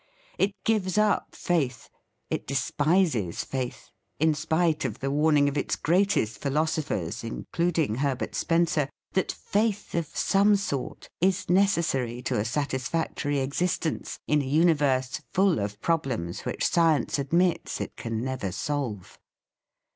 It 0.39 0.55
gives 0.63 0.97
up 0.97 1.35
faith, 1.35 1.87
it 2.31 2.47
despises 2.47 3.43
faith, 3.43 3.91
in 4.19 4.33
spite 4.33 4.83
of 4.83 4.97
the 4.97 5.11
warning 5.11 5.47
of 5.47 5.59
its 5.59 5.75
greatest 5.75 6.39
philos 6.39 6.77
ophers, 6.79 7.23
including 7.23 7.97
Herbert 7.97 8.33
Spencer, 8.33 8.89
that 9.13 9.31
faith 9.31 9.93
of 9.93 10.07
some 10.07 10.55
sort 10.55 11.07
is 11.21 11.51
necessary 11.51 12.23
to 12.23 12.39
a 12.39 12.45
satisfactory 12.45 13.37
existence 13.41 14.17
in 14.25 14.41
a 14.41 14.45
universe 14.45 15.21
full 15.29 15.59
of 15.59 15.79
problems 15.81 16.45
which 16.45 16.65
science 16.67 17.19
admits 17.19 17.79
it 17.79 17.95
can 17.95 18.23
never 18.23 18.51
solve. 18.51 19.19